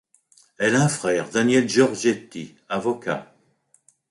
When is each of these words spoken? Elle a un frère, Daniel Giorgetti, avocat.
Elle 0.57 0.77
a 0.77 0.81
un 0.81 0.89
frère, 0.89 1.29
Daniel 1.29 1.69
Giorgetti, 1.69 2.55
avocat. 2.69 3.35